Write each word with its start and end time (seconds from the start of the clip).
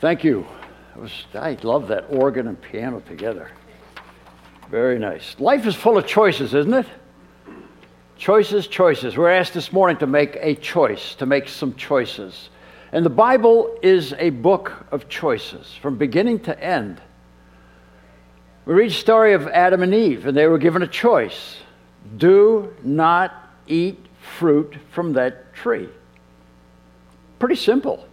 Thank 0.00 0.24
you. 0.24 0.46
Was, 0.96 1.12
I 1.34 1.56
love 1.62 1.88
that 1.88 2.06
organ 2.08 2.48
and 2.48 2.60
piano 2.60 3.00
together. 3.00 3.50
Very 4.70 4.98
nice. 4.98 5.36
Life 5.38 5.66
is 5.66 5.74
full 5.74 5.98
of 5.98 6.06
choices, 6.06 6.54
isn't 6.54 6.74
it? 6.74 6.86
Choices, 8.16 8.66
choices. 8.66 9.16
We're 9.16 9.30
asked 9.30 9.54
this 9.54 9.72
morning 9.72 9.96
to 9.98 10.06
make 10.06 10.36
a 10.40 10.54
choice, 10.54 11.14
to 11.16 11.26
make 11.26 11.48
some 11.48 11.74
choices. 11.74 12.48
And 12.92 13.04
the 13.04 13.10
Bible 13.10 13.76
is 13.82 14.12
a 14.18 14.30
book 14.30 14.86
of 14.92 15.08
choices 15.08 15.74
from 15.82 15.98
beginning 15.98 16.40
to 16.40 16.62
end. 16.62 17.00
We 18.66 18.74
read 18.74 18.90
the 18.90 18.94
story 18.94 19.34
of 19.34 19.48
Adam 19.48 19.82
and 19.82 19.92
Eve, 19.92 20.26
and 20.26 20.36
they 20.36 20.46
were 20.46 20.58
given 20.58 20.82
a 20.82 20.88
choice 20.88 21.56
do 22.16 22.74
not 22.82 23.32
eat 23.66 23.98
fruit 24.38 24.76
from 24.92 25.14
that 25.14 25.54
tree. 25.54 25.88
Pretty 27.38 27.56
simple. 27.56 28.06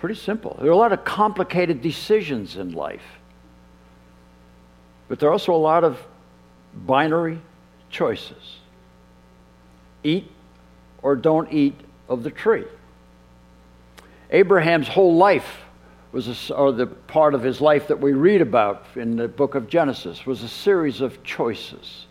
Pretty 0.00 0.14
simple. 0.14 0.56
There 0.58 0.68
are 0.68 0.72
a 0.72 0.76
lot 0.76 0.92
of 0.92 1.04
complicated 1.04 1.82
decisions 1.82 2.56
in 2.56 2.72
life, 2.72 3.04
but 5.08 5.20
there 5.20 5.28
are 5.28 5.32
also 5.32 5.54
a 5.54 5.56
lot 5.56 5.84
of 5.84 6.00
binary 6.74 7.38
choices 7.90 8.58
eat 10.02 10.30
or 11.02 11.16
don't 11.16 11.52
eat 11.52 11.74
of 12.08 12.22
the 12.22 12.30
tree. 12.30 12.64
Abraham's 14.30 14.88
whole 14.88 15.16
life 15.16 15.58
was 16.12 16.50
a, 16.50 16.54
or 16.54 16.72
the 16.72 16.86
part 16.86 17.34
of 17.34 17.42
his 17.42 17.60
life 17.60 17.88
that 17.88 18.00
we 18.00 18.14
read 18.14 18.40
about 18.40 18.86
in 18.96 19.16
the 19.16 19.28
book 19.28 19.54
of 19.54 19.68
Genesis 19.68 20.24
was 20.24 20.42
a 20.42 20.48
series 20.48 21.02
of 21.02 21.22
choices. 21.22 22.06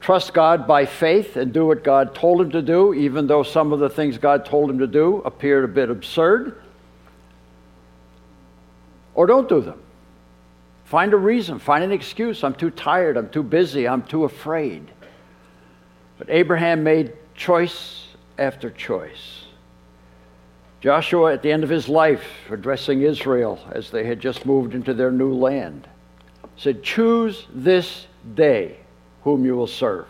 Trust 0.00 0.34
God 0.34 0.66
by 0.66 0.84
faith 0.84 1.36
and 1.36 1.50
do 1.50 1.64
what 1.64 1.82
God 1.82 2.14
told 2.14 2.42
him 2.42 2.50
to 2.50 2.60
do, 2.60 2.92
even 2.92 3.26
though 3.26 3.42
some 3.42 3.72
of 3.72 3.78
the 3.78 3.88
things 3.88 4.18
God 4.18 4.44
told 4.44 4.68
him 4.68 4.78
to 4.80 4.86
do 4.86 5.22
appeared 5.24 5.64
a 5.64 5.68
bit 5.68 5.88
absurd. 5.88 6.59
Or 9.14 9.26
don't 9.26 9.48
do 9.48 9.60
them. 9.60 9.80
Find 10.84 11.12
a 11.12 11.16
reason, 11.16 11.60
find 11.60 11.84
an 11.84 11.92
excuse. 11.92 12.42
I'm 12.42 12.54
too 12.54 12.70
tired, 12.70 13.16
I'm 13.16 13.30
too 13.30 13.44
busy, 13.44 13.86
I'm 13.86 14.02
too 14.02 14.24
afraid. 14.24 14.90
But 16.18 16.28
Abraham 16.30 16.82
made 16.82 17.12
choice 17.34 18.08
after 18.38 18.70
choice. 18.70 19.44
Joshua, 20.80 21.32
at 21.32 21.42
the 21.42 21.52
end 21.52 21.62
of 21.62 21.70
his 21.70 21.88
life, 21.88 22.24
addressing 22.50 23.02
Israel 23.02 23.60
as 23.70 23.90
they 23.90 24.04
had 24.04 24.18
just 24.18 24.46
moved 24.46 24.74
into 24.74 24.92
their 24.92 25.12
new 25.12 25.32
land, 25.32 25.86
said, 26.56 26.82
Choose 26.82 27.46
this 27.54 28.06
day 28.34 28.76
whom 29.22 29.44
you 29.44 29.54
will 29.54 29.66
serve. 29.66 30.08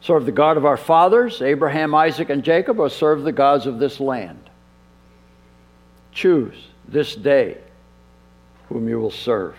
Serve 0.00 0.24
the 0.24 0.32
God 0.32 0.56
of 0.56 0.64
our 0.64 0.76
fathers, 0.76 1.42
Abraham, 1.42 1.94
Isaac, 1.94 2.30
and 2.30 2.42
Jacob, 2.42 2.80
or 2.80 2.88
serve 2.88 3.22
the 3.22 3.32
gods 3.32 3.66
of 3.66 3.78
this 3.78 4.00
land. 4.00 4.48
Choose 6.12 6.71
this 6.88 7.14
day 7.14 7.58
whom 8.68 8.88
you 8.88 8.98
will 9.00 9.10
serve. 9.10 9.56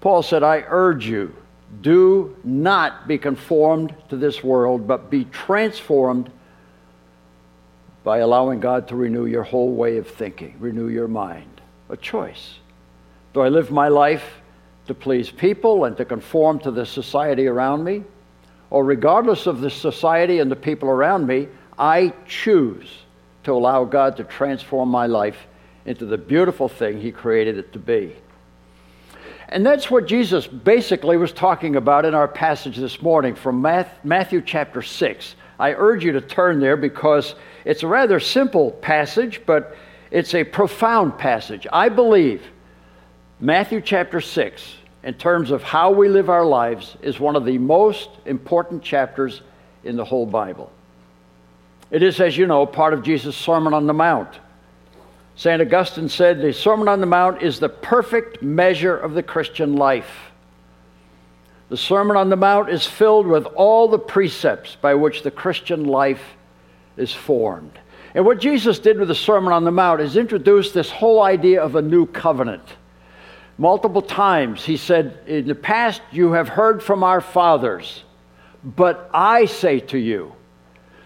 Paul 0.00 0.22
said, 0.22 0.42
I 0.42 0.64
urge 0.68 1.06
you, 1.06 1.34
do 1.80 2.36
not 2.44 3.08
be 3.08 3.18
conformed 3.18 3.94
to 4.08 4.16
this 4.16 4.42
world, 4.42 4.86
but 4.86 5.10
be 5.10 5.24
transformed 5.24 6.30
by 8.04 8.18
allowing 8.18 8.60
God 8.60 8.88
to 8.88 8.96
renew 8.96 9.26
your 9.26 9.42
whole 9.42 9.72
way 9.72 9.98
of 9.98 10.08
thinking, 10.08 10.56
renew 10.60 10.88
your 10.88 11.08
mind. 11.08 11.60
A 11.90 11.96
choice. 11.96 12.54
Do 13.34 13.40
I 13.40 13.48
live 13.48 13.70
my 13.70 13.88
life 13.88 14.40
to 14.86 14.94
please 14.94 15.30
people 15.30 15.84
and 15.84 15.96
to 15.96 16.04
conform 16.04 16.58
to 16.60 16.70
the 16.70 16.86
society 16.86 17.46
around 17.46 17.84
me? 17.84 18.04
Or, 18.70 18.84
regardless 18.84 19.46
of 19.46 19.60
the 19.60 19.70
society 19.70 20.40
and 20.40 20.50
the 20.50 20.56
people 20.56 20.88
around 20.88 21.26
me, 21.26 21.48
I 21.78 22.12
choose 22.26 22.88
to 23.44 23.52
allow 23.52 23.84
God 23.84 24.16
to 24.18 24.24
transform 24.24 24.90
my 24.90 25.06
life 25.06 25.46
into 25.88 26.04
the 26.04 26.18
beautiful 26.18 26.68
thing 26.68 27.00
He 27.00 27.10
created 27.10 27.56
it 27.56 27.72
to 27.72 27.78
be. 27.78 28.14
And 29.48 29.64
that's 29.64 29.90
what 29.90 30.06
Jesus 30.06 30.46
basically 30.46 31.16
was 31.16 31.32
talking 31.32 31.76
about 31.76 32.04
in 32.04 32.14
our 32.14 32.28
passage 32.28 32.76
this 32.76 33.00
morning 33.00 33.34
from 33.34 33.62
Matthew 33.62 34.42
chapter 34.42 34.82
6. 34.82 35.34
I 35.58 35.72
urge 35.72 36.04
you 36.04 36.12
to 36.12 36.20
turn 36.20 36.60
there 36.60 36.76
because 36.76 37.34
it's 37.64 37.82
a 37.82 37.86
rather 37.86 38.20
simple 38.20 38.70
passage, 38.70 39.40
but 39.46 39.74
it's 40.10 40.34
a 40.34 40.44
profound 40.44 41.16
passage. 41.16 41.66
I 41.72 41.88
believe 41.88 42.42
Matthew 43.40 43.80
chapter 43.80 44.20
6, 44.20 44.74
in 45.04 45.14
terms 45.14 45.50
of 45.50 45.62
how 45.62 45.92
we 45.92 46.10
live 46.10 46.28
our 46.28 46.44
lives, 46.44 46.98
is 47.00 47.18
one 47.18 47.34
of 47.34 47.46
the 47.46 47.56
most 47.56 48.10
important 48.26 48.82
chapters 48.82 49.40
in 49.82 49.96
the 49.96 50.04
whole 50.04 50.26
Bible. 50.26 50.70
It 51.90 52.02
is, 52.02 52.20
as 52.20 52.36
you 52.36 52.46
know, 52.46 52.66
part 52.66 52.92
of 52.92 53.02
Jesus' 53.02 53.34
Sermon 53.34 53.72
on 53.72 53.86
the 53.86 53.94
Mount. 53.94 54.38
St. 55.38 55.62
Augustine 55.62 56.08
said 56.08 56.42
the 56.42 56.52
Sermon 56.52 56.88
on 56.88 56.98
the 56.98 57.06
Mount 57.06 57.42
is 57.42 57.60
the 57.60 57.68
perfect 57.68 58.42
measure 58.42 58.96
of 58.96 59.14
the 59.14 59.22
Christian 59.22 59.76
life. 59.76 60.32
The 61.68 61.76
Sermon 61.76 62.16
on 62.16 62.28
the 62.28 62.34
Mount 62.34 62.70
is 62.70 62.84
filled 62.84 63.28
with 63.28 63.46
all 63.46 63.86
the 63.86 64.00
precepts 64.00 64.74
by 64.74 64.94
which 64.94 65.22
the 65.22 65.30
Christian 65.30 65.84
life 65.84 66.34
is 66.96 67.14
formed. 67.14 67.78
And 68.14 68.26
what 68.26 68.40
Jesus 68.40 68.80
did 68.80 68.98
with 68.98 69.06
the 69.06 69.14
Sermon 69.14 69.52
on 69.52 69.62
the 69.62 69.70
Mount 69.70 70.00
is 70.00 70.16
introduce 70.16 70.72
this 70.72 70.90
whole 70.90 71.22
idea 71.22 71.62
of 71.62 71.76
a 71.76 71.82
new 71.82 72.06
covenant. 72.06 72.64
Multiple 73.58 74.02
times 74.02 74.64
he 74.64 74.76
said, 74.76 75.20
In 75.28 75.46
the 75.46 75.54
past 75.54 76.02
you 76.10 76.32
have 76.32 76.48
heard 76.48 76.82
from 76.82 77.04
our 77.04 77.20
fathers, 77.20 78.02
but 78.64 79.08
I 79.14 79.44
say 79.44 79.78
to 79.78 79.98
you. 79.98 80.32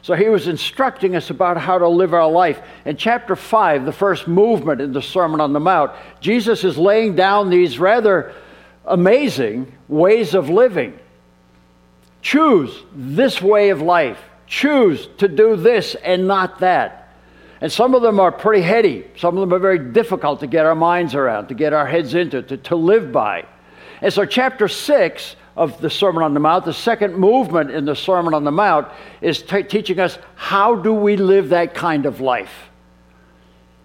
So 0.03 0.15
he 0.15 0.29
was 0.29 0.49
instructing 0.49 1.17
us 1.17 1.31
about 1.31 1.57
how 1.57 1.79
to 1.79 1.89
live 1.89 2.13
our 2.13 2.31
life. 2.31 2.61
In 2.85 2.97
chapter 2.97 3.37
5, 3.37 3.85
the 3.85 3.93
first 3.93 4.27
movement 4.29 4.81
in 4.81 4.93
the 4.93 5.03
Sermon 5.03 5.41
on 5.41 5.53
the 5.53 5.61
Mount, 5.61 5.93
Jesus 6.21 6.65
is 6.65 6.77
laying 6.77 7.15
down 7.15 7.51
these 7.51 7.79
rather 7.79 8.35
amazing 8.85 9.73
ways 9.89 10.35
of 10.35 10.49
living. 10.51 10.99
Choose 12.21 12.83
this 12.95 13.41
way 13.41 13.71
of 13.71 13.81
life 13.81 14.19
choose 14.53 15.09
to 15.17 15.29
do 15.29 15.57
this 15.57 15.95
and 15.95 16.29
not 16.29 16.59
that. 16.59 17.15
And 17.62 17.73
some 17.73 17.95
of 17.95 18.03
them 18.03 18.21
are 18.21 18.31
pretty 18.31 18.62
heady. 18.62 19.07
Some 19.17 19.39
of 19.39 19.41
them 19.41 19.55
are 19.55 19.59
very 19.59 19.79
difficult 19.79 20.41
to 20.41 20.47
get 20.47 20.67
our 20.67 20.75
minds 20.75 21.15
around, 21.15 21.49
to 21.49 21.55
get 21.55 21.73
our 21.73 21.87
heads 21.87 22.15
into, 22.15 22.43
to, 22.43 22.59
to 22.59 22.77
live 22.77 23.12
by. 23.12 23.47
And 24.03 24.12
so, 24.12 24.27
chapter 24.27 24.69
6 24.69 25.37
of 25.57 25.81
the 25.81 25.91
Sermon 25.91 26.23
on 26.23 26.35
the 26.35 26.41
Mount, 26.41 26.65
the 26.65 26.73
second 26.73 27.15
movement 27.15 27.71
in 27.71 27.85
the 27.85 27.97
Sermon 27.97 28.35
on 28.35 28.45
the 28.45 28.51
Mount, 28.51 28.89
is 29.21 29.43
t- 29.43 29.63
teaching 29.63 30.01
us 30.01 30.19
how 30.35 30.75
do 30.75 30.93
we 30.93 31.17
live 31.17 31.51
that 31.51 31.75
kind 31.75 32.07
of 32.07 32.21
life? 32.21 32.71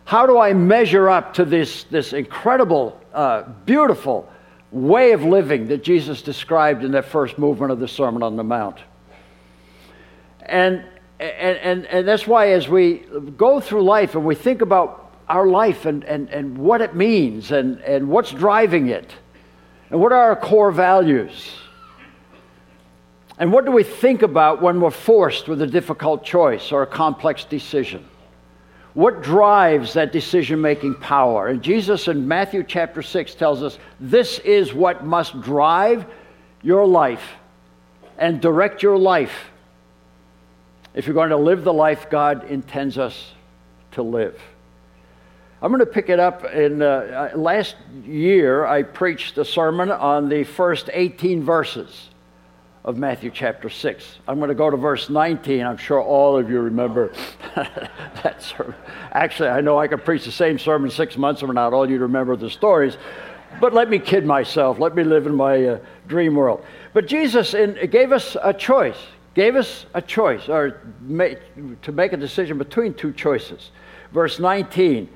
How 0.06 0.26
do 0.26 0.40
I 0.40 0.54
measure 0.54 1.10
up 1.10 1.34
to 1.34 1.44
this, 1.44 1.84
this 1.86 2.14
incredible, 2.14 3.00
uh, 3.14 3.44
beautiful 3.66 4.32
way 4.72 5.12
of 5.12 5.24
living 5.24 5.68
that 5.68 5.84
Jesus 5.84 6.22
described 6.22 6.84
in 6.86 6.92
that 6.92 7.06
first 7.06 7.38
movement 7.38 7.72
of 7.74 7.80
the 7.80 7.88
Sermon 7.88 8.24
on 8.24 8.38
the 8.38 8.44
Mount? 8.44 8.80
And, 10.42 10.86
and, 11.20 11.58
and, 11.58 11.86
and 11.88 12.08
that's 12.08 12.26
why 12.26 12.52
as 12.52 12.70
we 12.70 13.06
go 13.36 13.60
through 13.60 13.84
life 13.84 14.16
and 14.16 14.24
we 14.24 14.36
think 14.36 14.62
about 14.62 15.12
our 15.28 15.48
life 15.48 15.86
and, 15.86 16.06
and, 16.06 16.30
and 16.30 16.58
what 16.58 16.80
it 16.80 16.96
means 16.96 17.52
and, 17.52 17.82
and 17.82 18.08
what's 18.08 18.32
driving 18.32 18.88
it, 18.88 19.14
and 19.90 20.00
what 20.00 20.12
are 20.12 20.30
our 20.30 20.36
core 20.36 20.72
values, 20.72 21.52
and 23.38 23.54
what 23.54 23.66
do 23.66 23.72
we 23.72 23.84
think 23.84 24.22
about 24.22 24.62
when 24.62 24.82
we're 24.82 24.90
forced 24.90 25.48
with 25.48 25.62
a 25.62 25.68
difficult 25.68 26.26
choice 26.26 26.72
or 26.72 26.82
a 26.82 26.88
complex 26.88 27.44
decision? 27.44 28.08
What 28.96 29.22
drives 29.22 29.94
that 29.94 30.12
decision 30.12 30.60
making 30.60 30.96
power? 30.96 31.48
And 31.48 31.62
Jesus 31.62 32.08
in 32.08 32.28
Matthew 32.28 32.64
chapter 32.64 33.04
6 33.04 33.36
tells 33.36 33.62
us 33.62 33.78
this 34.00 34.40
is 34.40 34.74
what 34.74 35.06
must 35.06 35.40
drive 35.40 36.08
your 36.64 36.88
life 36.88 37.34
and 38.18 38.42
direct 38.42 38.82
your 38.82 38.98
life 38.98 39.52
if 40.96 41.06
you're 41.06 41.14
going 41.14 41.30
to 41.30 41.38
live 41.38 41.64
the 41.64 41.72
life 41.72 42.10
God 42.10 42.50
intends 42.50 42.98
us 42.98 43.34
to 43.92 44.02
live. 44.02 44.42
I'm 45.60 45.72
going 45.72 45.80
to 45.80 45.92
pick 45.92 46.10
it 46.10 46.20
up 46.20 46.46
in 46.46 46.84
uh, 46.84 47.32
uh, 47.34 47.38
last 47.38 47.76
year 48.06 48.66
I 48.66 48.84
preached 48.84 49.40
a 49.40 49.46
sermon 49.46 49.90
on 49.90 50.30
the 50.30 50.44
first 50.44 50.92
18 50.94 51.42
verses 51.44 52.10
of 52.86 52.96
Matthew 52.96 53.32
chapter 53.34 53.68
6. 53.68 54.20
I'm 54.28 54.38
going 54.38 54.50
to 54.50 54.56
go 54.56 54.70
to 54.70 54.78
verse 54.78 55.10
19. 55.10 55.66
I'm 55.66 55.78
sure 55.78 56.00
all 56.00 56.38
of 56.38 56.48
you 56.50 56.60
remember 56.60 57.12
that 57.56 58.44
sermon. 58.44 58.76
Actually, 59.12 59.50
I 59.50 59.62
know 59.62 59.80
I 59.80 59.88
could 59.88 60.06
preach 60.06 60.26
the 60.26 60.32
same 60.32 60.60
sermon 60.60 60.92
six 60.92 61.18
months 61.18 61.42
from 61.42 61.56
now. 61.56 61.72
All 61.72 61.88
you 61.88 61.94
would 61.94 62.02
remember 62.02 62.36
the 62.36 62.52
stories. 62.52 62.96
But 63.60 63.74
let 63.74 63.90
me 63.90 63.98
kid 63.98 64.26
myself. 64.26 64.78
Let 64.78 64.94
me 64.94 65.04
live 65.04 65.26
in 65.26 65.34
my 65.34 65.66
uh, 65.66 65.80
dream 66.08 66.36
world. 66.36 66.64
But 66.94 67.08
Jesus 67.08 67.56
in, 67.56 67.90
gave 67.90 68.12
us 68.12 68.38
a 68.44 68.54
choice 68.54 68.98
gave 69.38 69.56
us 69.56 69.86
a 69.94 70.02
choice, 70.02 70.50
or 70.50 70.82
to 71.84 71.92
make 71.92 72.12
a 72.12 72.18
decision 72.18 72.58
between 72.58 72.92
two 72.96 73.14
choices. 73.14 73.70
Verse 74.12 74.40
19, 74.40 75.08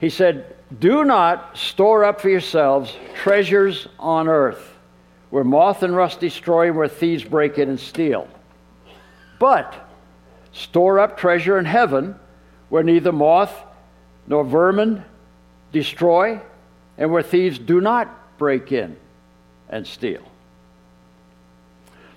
he 0.00 0.10
said, 0.10 0.56
Do 0.78 1.04
not 1.04 1.56
store 1.56 2.04
up 2.04 2.20
for 2.20 2.28
yourselves 2.28 2.94
treasures 3.16 3.88
on 3.98 4.28
earth, 4.28 4.74
where 5.30 5.44
moth 5.44 5.82
and 5.82 5.94
rust 5.94 6.20
destroy 6.20 6.68
and 6.68 6.76
where 6.76 6.88
thieves 6.88 7.24
break 7.24 7.58
in 7.58 7.68
and 7.68 7.80
steal. 7.80 8.28
But 9.38 9.74
store 10.52 10.98
up 10.98 11.16
treasure 11.16 11.58
in 11.58 11.64
heaven, 11.64 12.16
where 12.68 12.82
neither 12.82 13.12
moth 13.12 13.54
nor 14.26 14.44
vermin 14.44 15.04
destroy, 15.72 16.40
and 16.96 17.12
where 17.12 17.22
thieves 17.22 17.58
do 17.58 17.80
not 17.80 18.38
break 18.38 18.72
in 18.72 18.96
and 19.68 19.86
steal. 19.86 20.22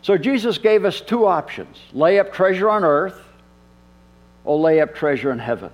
So 0.01 0.17
Jesus 0.17 0.57
gave 0.57 0.85
us 0.85 0.99
two 0.99 1.25
options 1.25 1.77
lay 1.93 2.19
up 2.19 2.33
treasure 2.33 2.69
on 2.69 2.83
earth 2.83 3.19
or 4.43 4.57
lay 4.59 4.81
up 4.81 4.95
treasure 4.95 5.31
in 5.31 5.39
heaven. 5.39 5.71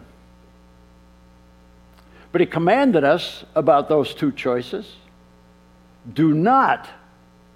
But 2.37 2.41
he 2.41 2.51
commanded 2.51 3.03
us 3.03 3.45
about 3.55 3.89
those 3.89 4.13
two 4.13 4.31
choices. 4.31 4.95
Do 6.13 6.35
not 6.35 6.87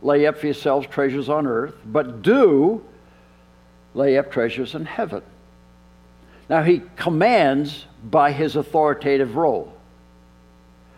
lay 0.01 0.25
up 0.25 0.39
for 0.39 0.47
yourselves 0.47 0.87
treasures 0.87 1.29
on 1.29 1.45
earth, 1.45 1.75
but 1.85 2.23
do 2.23 2.83
lay 3.93 4.17
up 4.17 4.31
treasures 4.31 4.73
in 4.73 4.85
heaven. 4.85 5.21
Now, 6.49 6.63
he 6.63 6.81
commands 6.95 7.85
by 8.03 8.31
his 8.31 8.55
authoritative 8.55 9.35
role, 9.35 9.71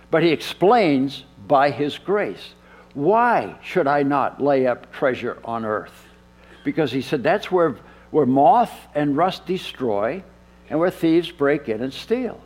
but 0.10 0.24
he 0.24 0.30
explains 0.30 1.26
by 1.46 1.70
his 1.70 1.98
grace. 1.98 2.54
Why 2.94 3.58
should 3.62 3.88
I 3.88 4.04
not 4.04 4.42
lay 4.42 4.66
up 4.66 4.94
treasure 4.94 5.40
on 5.44 5.66
earth? 5.66 6.08
Because 6.64 6.94
he 6.94 7.02
said 7.02 7.22
that's 7.22 7.52
where, 7.52 7.76
where 8.12 8.26
moth 8.26 8.72
and 8.96 9.18
rust 9.18 9.46
destroy 9.46 10.24
and 10.70 10.80
where 10.80 10.90
thieves 10.90 11.30
break 11.32 11.68
in 11.68 11.82
and 11.84 11.94
steal. 11.94 12.40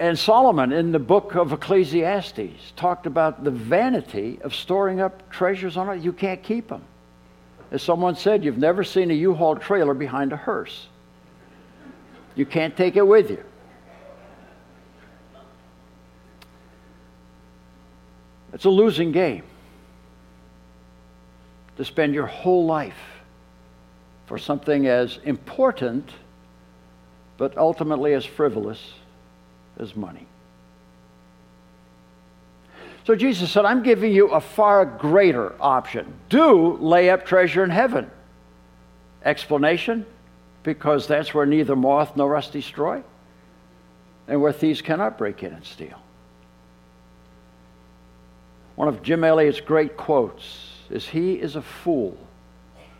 And 0.00 0.18
Solomon, 0.18 0.72
in 0.72 0.92
the 0.92 0.98
book 0.98 1.34
of 1.34 1.52
Ecclesiastes, 1.52 2.72
talked 2.74 3.04
about 3.04 3.44
the 3.44 3.50
vanity 3.50 4.38
of 4.42 4.54
storing 4.54 4.98
up 4.98 5.30
treasures 5.30 5.76
on 5.76 5.90
earth. 5.90 6.02
You 6.02 6.14
can't 6.14 6.42
keep 6.42 6.68
them. 6.68 6.82
As 7.70 7.82
someone 7.82 8.16
said, 8.16 8.42
you've 8.42 8.56
never 8.56 8.82
seen 8.82 9.10
a 9.10 9.14
U 9.14 9.34
Haul 9.34 9.56
trailer 9.56 9.92
behind 9.92 10.32
a 10.32 10.38
hearse. 10.38 10.88
You 12.34 12.46
can't 12.46 12.74
take 12.74 12.96
it 12.96 13.06
with 13.06 13.28
you. 13.28 13.44
It's 18.54 18.64
a 18.64 18.70
losing 18.70 19.12
game 19.12 19.44
to 21.76 21.84
spend 21.84 22.14
your 22.14 22.26
whole 22.26 22.64
life 22.64 23.20
for 24.24 24.38
something 24.38 24.86
as 24.86 25.18
important, 25.24 26.10
but 27.36 27.58
ultimately 27.58 28.14
as 28.14 28.24
frivolous 28.24 28.94
as 29.80 29.96
money. 29.96 30.26
So 33.06 33.16
Jesus 33.16 33.50
said, 33.50 33.64
I'm 33.64 33.82
giving 33.82 34.12
you 34.12 34.28
a 34.28 34.40
far 34.40 34.84
greater 34.84 35.54
option. 35.60 36.12
Do 36.28 36.76
lay 36.76 37.10
up 37.10 37.26
treasure 37.26 37.64
in 37.64 37.70
heaven. 37.70 38.10
Explanation? 39.24 40.06
Because 40.62 41.06
that's 41.06 41.32
where 41.34 41.46
neither 41.46 41.74
moth 41.74 42.16
nor 42.16 42.30
rust 42.30 42.52
destroy, 42.52 43.02
and 44.28 44.40
where 44.40 44.52
thieves 44.52 44.82
cannot 44.82 45.18
break 45.18 45.42
in 45.42 45.52
and 45.52 45.64
steal. 45.64 45.98
One 48.76 48.88
of 48.88 49.02
Jim 49.02 49.24
Elliot's 49.24 49.60
great 49.60 49.96
quotes 49.96 50.68
is 50.90 51.08
He 51.08 51.34
is 51.34 51.56
a 51.56 51.62
fool 51.62 52.16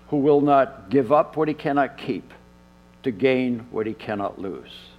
who 0.08 0.16
will 0.16 0.40
not 0.40 0.90
give 0.90 1.12
up 1.12 1.36
what 1.36 1.46
he 1.46 1.54
cannot 1.54 1.96
keep 1.96 2.32
to 3.02 3.10
gain 3.10 3.66
what 3.70 3.86
he 3.86 3.94
cannot 3.94 4.40
lose. 4.40 4.89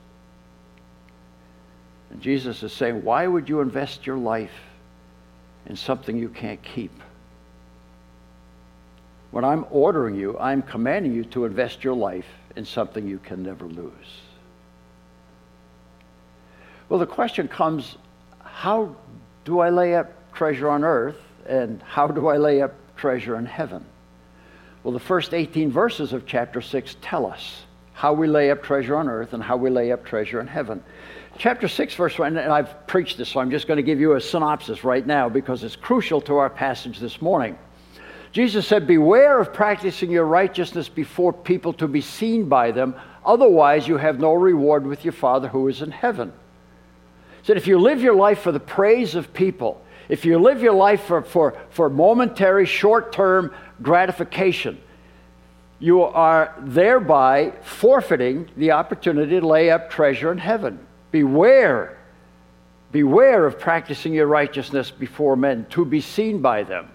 And 2.11 2.21
Jesus 2.21 2.61
is 2.61 2.73
saying, 2.73 3.03
Why 3.03 3.25
would 3.25 3.49
you 3.49 3.61
invest 3.61 4.05
your 4.05 4.17
life 4.17 4.51
in 5.65 5.75
something 5.75 6.17
you 6.17 6.29
can't 6.29 6.61
keep? 6.61 6.91
When 9.31 9.45
I'm 9.45 9.65
ordering 9.71 10.15
you, 10.15 10.37
I'm 10.37 10.61
commanding 10.61 11.13
you 11.13 11.23
to 11.25 11.45
invest 11.45 11.83
your 11.83 11.95
life 11.95 12.25
in 12.57 12.65
something 12.65 13.07
you 13.07 13.17
can 13.17 13.43
never 13.43 13.65
lose. 13.65 14.19
Well, 16.89 16.99
the 16.99 17.05
question 17.05 17.47
comes 17.47 17.95
how 18.43 18.93
do 19.45 19.59
I 19.59 19.69
lay 19.69 19.95
up 19.95 20.11
treasure 20.33 20.69
on 20.69 20.83
earth 20.83 21.17
and 21.47 21.81
how 21.83 22.07
do 22.07 22.27
I 22.27 22.35
lay 22.35 22.61
up 22.61 22.73
treasure 22.97 23.37
in 23.37 23.45
heaven? 23.45 23.85
Well, 24.83 24.93
the 24.93 24.99
first 24.99 25.33
18 25.33 25.71
verses 25.71 26.11
of 26.11 26.25
chapter 26.25 26.59
6 26.59 26.97
tell 27.01 27.25
us 27.25 27.63
how 27.93 28.13
we 28.13 28.27
lay 28.27 28.51
up 28.51 28.63
treasure 28.63 28.95
on 28.95 29.07
earth 29.07 29.33
and 29.33 29.43
how 29.43 29.57
we 29.57 29.69
lay 29.69 29.91
up 29.91 30.05
treasure 30.05 30.39
in 30.39 30.47
heaven. 30.47 30.83
Chapter 31.37 31.67
6, 31.67 31.95
verse 31.95 32.17
1, 32.17 32.37
and 32.37 32.51
I've 32.51 32.85
preached 32.87 33.17
this, 33.17 33.29
so 33.29 33.39
I'm 33.39 33.51
just 33.51 33.67
going 33.67 33.77
to 33.77 33.83
give 33.83 33.99
you 33.99 34.13
a 34.13 34.21
synopsis 34.21 34.83
right 34.83 35.05
now 35.05 35.29
because 35.29 35.63
it's 35.63 35.75
crucial 35.75 36.21
to 36.21 36.37
our 36.37 36.49
passage 36.49 36.99
this 36.99 37.21
morning. 37.21 37.57
Jesus 38.31 38.67
said, 38.67 38.87
Beware 38.87 39.39
of 39.39 39.53
practicing 39.53 40.11
your 40.11 40.25
righteousness 40.25 40.87
before 40.87 41.33
people 41.33 41.73
to 41.73 41.87
be 41.87 42.01
seen 42.01 42.47
by 42.47 42.71
them, 42.71 42.95
otherwise, 43.25 43.87
you 43.87 43.97
have 43.97 44.19
no 44.19 44.33
reward 44.33 44.85
with 44.85 45.03
your 45.03 45.13
Father 45.13 45.47
who 45.47 45.67
is 45.67 45.81
in 45.81 45.91
heaven. 45.91 46.31
He 47.41 47.47
said, 47.47 47.57
If 47.57 47.67
you 47.67 47.79
live 47.79 48.01
your 48.01 48.15
life 48.15 48.39
for 48.39 48.51
the 48.51 48.59
praise 48.59 49.15
of 49.15 49.33
people, 49.33 49.81
if 50.09 50.25
you 50.25 50.37
live 50.37 50.61
your 50.61 50.73
life 50.73 51.03
for, 51.03 51.21
for, 51.21 51.57
for 51.69 51.89
momentary, 51.89 52.65
short 52.65 53.11
term 53.13 53.53
gratification, 53.81 54.81
you 55.81 56.03
are 56.03 56.53
thereby 56.59 57.51
forfeiting 57.63 58.47
the 58.55 58.71
opportunity 58.71 59.39
to 59.39 59.45
lay 59.45 59.71
up 59.71 59.89
treasure 59.89 60.31
in 60.31 60.37
heaven. 60.37 60.79
Beware, 61.09 61.97
beware 62.91 63.47
of 63.47 63.59
practicing 63.59 64.13
your 64.13 64.27
righteousness 64.27 64.91
before 64.91 65.35
men 65.35 65.65
to 65.71 65.83
be 65.83 65.99
seen 65.99 66.39
by 66.39 66.61
them. 66.61 66.87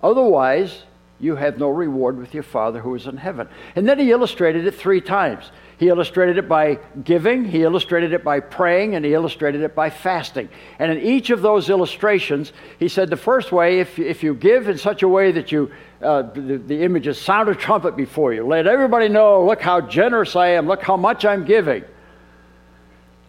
Otherwise, 0.00 0.84
you 1.20 1.36
have 1.36 1.58
no 1.58 1.68
reward 1.68 2.16
with 2.16 2.32
your 2.32 2.42
Father 2.42 2.80
who 2.80 2.94
is 2.94 3.06
in 3.06 3.16
heaven. 3.16 3.48
And 3.74 3.88
then 3.88 3.98
he 3.98 4.10
illustrated 4.12 4.66
it 4.66 4.72
three 4.72 5.00
times. 5.00 5.50
He 5.78 5.88
illustrated 5.88 6.38
it 6.38 6.48
by 6.48 6.80
giving, 7.04 7.44
he 7.44 7.62
illustrated 7.62 8.12
it 8.12 8.24
by 8.24 8.40
praying, 8.40 8.94
and 8.94 9.04
he 9.04 9.14
illustrated 9.14 9.62
it 9.62 9.74
by 9.74 9.90
fasting. 9.90 10.48
And 10.78 10.90
in 10.90 11.00
each 11.00 11.30
of 11.30 11.40
those 11.40 11.70
illustrations, 11.70 12.52
he 12.78 12.88
said 12.88 13.10
the 13.10 13.16
first 13.16 13.52
way, 13.52 13.80
if, 13.80 13.98
if 13.98 14.22
you 14.22 14.34
give 14.34 14.68
in 14.68 14.78
such 14.78 15.02
a 15.02 15.08
way 15.08 15.30
that 15.32 15.52
you, 15.52 15.70
uh, 16.02 16.22
the, 16.22 16.58
the 16.58 16.82
images 16.82 17.20
sound 17.20 17.48
a 17.48 17.54
trumpet 17.54 17.96
before 17.96 18.32
you, 18.32 18.44
let 18.44 18.66
everybody 18.66 19.08
know, 19.08 19.44
look 19.44 19.60
how 19.60 19.80
generous 19.80 20.34
I 20.34 20.48
am, 20.48 20.66
look 20.66 20.82
how 20.82 20.96
much 20.96 21.24
I'm 21.24 21.44
giving. 21.44 21.84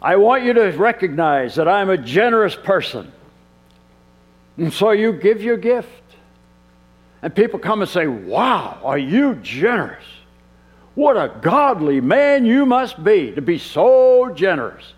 I 0.02 0.16
want 0.16 0.44
you 0.44 0.54
to 0.54 0.72
recognize 0.72 1.56
that 1.56 1.68
I'm 1.68 1.90
a 1.90 1.98
generous 1.98 2.56
person. 2.56 3.12
And 4.58 4.74
so 4.74 4.92
you 4.92 5.14
give 5.14 5.42
your 5.42 5.58
gift. 5.58 5.99
And 7.22 7.36
people 7.36 7.60
come 7.60 7.82
and 7.82 7.90
say, 7.90 8.08
Wow, 8.08 8.80
are 8.84 8.98
you 8.98 9.36
generous? 9.36 10.06
What 10.96 11.16
a 11.16 11.34
godly 11.42 12.02
man 12.02 12.46
you 12.46 12.66
must 12.66 13.04
be 13.04 13.32
to 13.32 13.42
be 13.42 13.58
so 13.58 14.34
generous. 14.34 14.94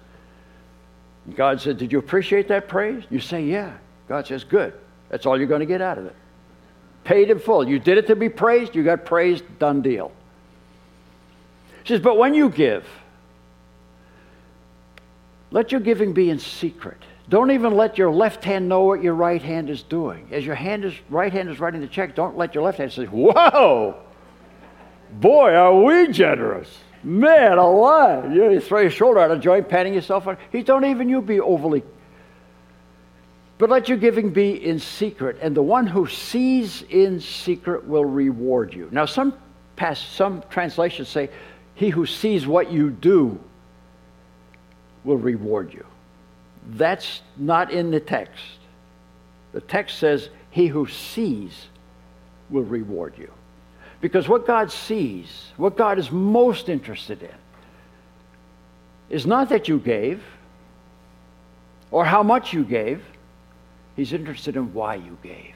And 1.25 1.35
God 1.35 1.61
said, 1.61 1.77
Did 1.77 1.91
you 1.91 1.99
appreciate 1.99 2.47
that 2.49 2.67
praise? 2.67 3.03
You 3.09 3.19
say, 3.19 3.43
Yeah. 3.43 3.73
God 4.07 4.27
says, 4.27 4.43
Good. 4.43 4.73
That's 5.09 5.25
all 5.25 5.37
you're 5.37 5.47
going 5.47 5.59
to 5.61 5.65
get 5.65 5.81
out 5.81 5.97
of 5.97 6.05
it. 6.05 6.15
Paid 7.03 7.31
in 7.31 7.39
full. 7.39 7.67
You 7.67 7.79
did 7.79 7.97
it 7.97 8.07
to 8.07 8.15
be 8.15 8.29
praised, 8.29 8.75
you 8.75 8.83
got 8.83 9.05
praised, 9.05 9.43
done 9.59 9.81
deal. 9.81 10.11
He 11.83 11.87
says, 11.87 11.99
But 11.99 12.17
when 12.17 12.33
you 12.33 12.49
give, 12.49 12.87
let 15.49 15.71
your 15.71 15.81
giving 15.81 16.13
be 16.13 16.29
in 16.29 16.39
secret. 16.39 17.01
Don't 17.29 17.51
even 17.51 17.75
let 17.75 17.97
your 17.97 18.11
left 18.11 18.43
hand 18.43 18.67
know 18.67 18.83
what 18.83 19.01
your 19.01 19.13
right 19.13 19.41
hand 19.41 19.69
is 19.69 19.83
doing. 19.83 20.27
As 20.31 20.45
your 20.45 20.55
hand 20.55 20.83
is, 20.85 20.93
right 21.09 21.31
hand 21.31 21.49
is 21.49 21.59
writing 21.59 21.81
the 21.81 21.87
check, 21.87 22.15
don't 22.15 22.37
let 22.37 22.53
your 22.55 22.63
left 22.63 22.77
hand 22.77 22.91
say, 22.91 23.05
Whoa, 23.05 23.95
boy, 25.13 25.53
are 25.53 25.81
we 25.81 26.07
generous. 26.09 26.69
Man 27.03 27.57
alive. 27.57 28.33
You, 28.33 28.59
throw 28.59 28.81
your 28.81 28.91
shoulder 28.91 29.19
out 29.19 29.31
of 29.31 29.41
joint, 29.41 29.69
patting 29.69 29.93
yourself 29.93 30.27
on. 30.27 30.37
He 30.51 30.61
don't 30.61 30.85
even 30.85 31.09
you 31.09 31.21
be 31.21 31.39
overly. 31.39 31.83
But 33.57 33.69
let 33.69 33.89
your 33.89 33.97
giving 33.97 34.31
be 34.31 34.53
in 34.63 34.79
secret, 34.79 35.37
and 35.41 35.55
the 35.55 35.61
one 35.61 35.85
who 35.85 36.07
sees 36.07 36.81
in 36.89 37.19
secret 37.19 37.85
will 37.85 38.05
reward 38.05 38.73
you. 38.73 38.89
Now, 38.91 39.05
some, 39.05 39.35
past, 39.75 40.13
some 40.13 40.43
translations 40.49 41.09
say, 41.09 41.29
He 41.75 41.89
who 41.89 42.05
sees 42.05 42.47
what 42.47 42.71
you 42.71 42.89
do 42.89 43.39
will 45.03 45.17
reward 45.17 45.73
you. 45.73 45.85
That's 46.67 47.21
not 47.37 47.71
in 47.71 47.91
the 47.91 47.99
text. 47.99 48.43
The 49.53 49.61
text 49.61 49.97
says, 49.97 50.29
He 50.49 50.67
who 50.67 50.87
sees 50.87 51.67
will 52.49 52.63
reward 52.63 53.15
you. 53.17 53.31
Because 53.99 54.27
what 54.27 54.47
God 54.47 54.71
sees, 54.71 55.51
what 55.57 55.77
God 55.77 55.99
is 55.99 56.11
most 56.11 56.69
interested 56.69 57.21
in, 57.21 57.35
is 59.09 59.25
not 59.25 59.49
that 59.49 59.67
you 59.67 59.79
gave 59.79 60.23
or 61.91 62.05
how 62.05 62.23
much 62.23 62.53
you 62.53 62.63
gave, 62.63 63.03
He's 63.95 64.13
interested 64.13 64.55
in 64.55 64.73
why 64.73 64.95
you 64.95 65.17
gave. 65.21 65.53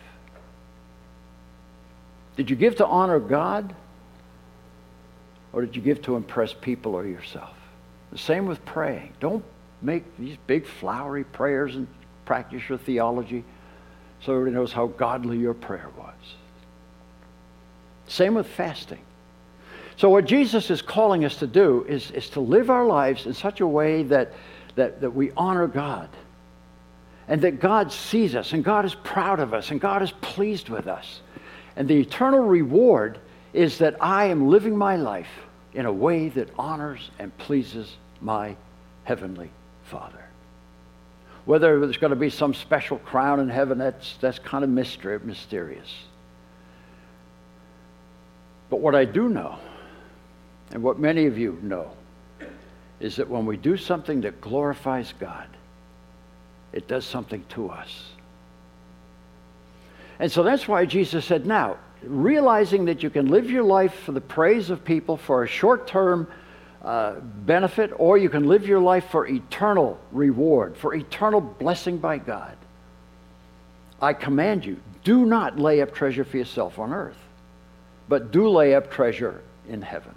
Did 2.36 2.50
you 2.50 2.56
give 2.56 2.76
to 2.78 2.86
honor 2.86 3.20
God? 3.20 3.74
Or 5.54 5.62
did 5.62 5.76
you 5.76 5.82
give 5.82 6.02
to 6.04 6.18
impress 6.18 6.54
people 6.54 6.96
or 6.96 7.08
yourself? 7.08 7.56
The 8.12 8.18
same 8.18 8.46
with 8.46 8.64
praying. 8.66 9.14
Don't 9.22 9.44
make 9.86 10.18
these 10.18 10.38
big 10.48 10.66
flowery 10.66 11.24
prayers 11.24 11.76
and 11.76 11.88
practice 12.26 12.68
your 12.68 12.78
theology 12.78 13.44
so 14.22 14.34
everybody 14.34 14.56
knows 14.56 14.74
how 14.74 14.88
godly 14.88 15.38
your 15.38 15.54
prayer 15.54 15.90
was. 15.98 16.14
Same 18.08 18.36
with 18.36 18.48
fasting. 18.48 19.02
So, 19.98 20.10
what 20.10 20.26
Jesus 20.26 20.70
is 20.70 20.82
calling 20.82 21.24
us 21.24 21.38
to 21.38 21.48
do 21.48 21.86
is, 21.88 22.12
is 22.12 22.30
to 22.32 22.40
live 22.40 22.70
our 22.70 22.86
lives 22.86 23.26
in 23.26 23.34
such 23.34 23.62
a 23.62 23.68
way 23.68 24.04
that, 24.04 24.34
that, 24.76 25.00
that 25.02 25.12
we 25.12 25.32
honor 25.38 25.68
God 25.68 26.10
and 27.28 27.42
that 27.42 27.60
God 27.60 27.92
sees 27.92 28.36
us 28.36 28.54
and 28.54 28.64
God 28.64 28.86
is 28.86 28.94
proud 28.94 29.40
of 29.40 29.54
us 29.54 29.72
and 29.72 29.80
God 29.80 30.02
is 30.02 30.12
pleased 30.12 30.70
with 30.70 30.88
us. 30.88 31.22
And 31.76 31.88
the 31.88 32.00
eternal 32.00 32.42
reward 32.42 33.20
is 33.54 33.78
that 33.78 33.96
I 34.02 34.26
am 34.26 34.50
living 34.50 34.76
my 34.76 34.98
life 34.98 35.30
in 35.74 35.86
a 35.86 35.92
way 35.92 36.30
that 36.30 36.50
honors 36.58 37.10
and 37.20 37.36
pleases 37.38 37.96
my 38.22 38.56
Heavenly 39.06 39.52
Father. 39.86 40.24
Whether 41.46 41.80
there's 41.80 41.98
going 41.98 42.12
to 42.12 42.16
be 42.16 42.30
some 42.30 42.54
special 42.54 42.98
crown 42.98 43.40
in 43.40 43.50
heaven, 43.50 43.78
that's, 43.78 44.18
that's 44.18 44.40
kind 44.40 44.64
of 44.64 44.70
mystery, 44.70 45.20
mysterious. 45.20 45.94
But 48.70 48.80
what 48.80 48.96
I 48.96 49.06
do 49.06 49.30
know, 49.30 49.60
and 50.72 50.82
what 50.82 51.00
many 51.00 51.28
of 51.28 51.38
you 51.38 51.60
know, 51.62 51.92
is 53.00 53.18
that 53.18 53.30
when 53.30 53.46
we 53.46 53.58
do 53.58 53.78
something 53.78 54.22
that 54.22 54.42
glorifies 54.42 55.14
God, 55.20 55.48
it 56.74 56.88
does 56.88 57.06
something 57.06 57.46
to 57.50 57.70
us. 57.70 58.10
And 60.18 60.32
so 60.32 60.44
that's 60.44 60.68
why 60.68 60.86
Jesus 60.86 61.26
said, 61.26 61.46
now, 61.46 61.78
realizing 62.02 62.86
that 62.86 63.04
you 63.04 63.10
can 63.10 63.28
live 63.28 63.50
your 63.50 63.64
life 63.64 63.94
for 63.94 64.14
the 64.14 64.22
praise 64.22 64.70
of 64.70 64.84
people 64.84 65.18
for 65.18 65.44
a 65.44 65.48
short 65.48 65.88
term 65.88 66.28
uh, 66.86 67.20
benefit, 67.20 67.92
or 67.98 68.16
you 68.16 68.30
can 68.30 68.48
live 68.48 68.68
your 68.68 68.80
life 68.80 69.10
for 69.10 69.26
eternal 69.26 70.00
reward, 70.12 70.78
for 70.78 70.94
eternal 70.94 71.42
blessing 71.42 71.98
by 71.98 72.20
God. 72.20 72.56
I 74.00 74.14
command 74.14 74.64
you, 74.64 74.80
do 75.04 75.26
not 75.26 75.58
lay 75.58 75.82
up 75.82 75.96
treasure 75.96 76.24
for 76.24 76.38
yourself 76.38 76.78
on 76.78 76.94
earth, 76.94 77.18
but 78.08 78.32
do 78.32 78.48
lay 78.48 78.76
up 78.76 78.92
treasure 78.92 79.42
in 79.68 79.82
heaven. 79.82 80.14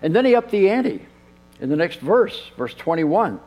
And 0.00 0.16
then 0.16 0.24
he 0.24 0.34
upped 0.34 0.50
the 0.50 0.70
ante 0.70 1.04
in 1.60 1.68
the 1.68 1.76
next 1.76 2.00
verse, 2.00 2.50
verse 2.56 2.72
21. 2.72 3.38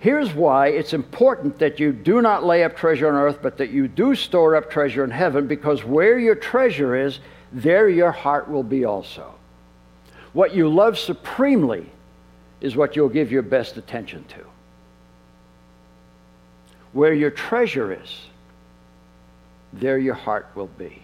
Here's 0.00 0.34
why 0.34 0.66
it's 0.68 0.92
important 0.92 1.60
that 1.60 1.80
you 1.80 1.92
do 1.92 2.20
not 2.20 2.44
lay 2.44 2.62
up 2.62 2.76
treasure 2.76 3.08
on 3.08 3.14
earth, 3.14 3.38
but 3.40 3.56
that 3.56 3.70
you 3.70 3.88
do 3.88 4.14
store 4.14 4.54
up 4.56 4.70
treasure 4.70 5.02
in 5.02 5.10
heaven, 5.10 5.46
because 5.46 5.82
where 5.82 6.18
your 6.18 6.34
treasure 6.34 6.94
is, 6.94 7.20
there 7.52 7.88
your 7.88 8.12
heart 8.12 8.50
will 8.50 8.64
be 8.64 8.84
also. 8.84 9.34
What 10.32 10.54
you 10.54 10.68
love 10.68 10.98
supremely 10.98 11.86
is 12.60 12.76
what 12.76 12.96
you'll 12.96 13.08
give 13.08 13.30
your 13.30 13.42
best 13.42 13.76
attention 13.76 14.24
to. 14.28 14.46
Where 16.92 17.12
your 17.12 17.30
treasure 17.30 17.92
is, 17.92 18.26
there 19.72 19.98
your 19.98 20.14
heart 20.14 20.48
will 20.54 20.70
be. 20.78 21.02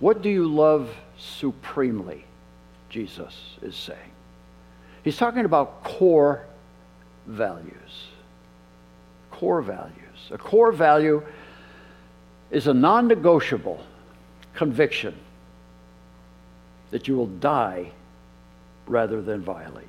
What 0.00 0.22
do 0.22 0.30
you 0.30 0.46
love 0.46 0.90
supremely? 1.18 2.24
Jesus 2.88 3.56
is 3.62 3.76
saying. 3.76 3.98
He's 5.04 5.16
talking 5.16 5.44
about 5.44 5.82
core 5.84 6.46
values. 7.26 8.08
Core 9.30 9.62
values. 9.62 9.92
A 10.30 10.38
core 10.38 10.72
value 10.72 11.22
is 12.50 12.66
a 12.66 12.74
non 12.74 13.08
negotiable 13.08 13.84
conviction 14.54 15.14
that 16.92 17.08
you 17.08 17.16
will 17.16 17.26
die 17.26 17.90
rather 18.86 19.20
than 19.20 19.42
violate. 19.42 19.88